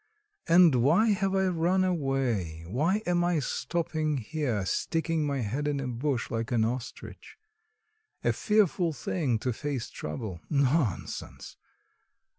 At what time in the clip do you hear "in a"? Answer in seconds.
5.67-5.87